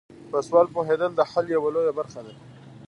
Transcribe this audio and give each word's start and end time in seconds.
په 0.31 0.37
سوال 0.47 0.67
پوهیدل 0.73 1.11
د 1.15 1.21
حل 1.31 1.45
لویه 1.75 1.93
برخه 1.99 2.19
ده. 2.25 2.33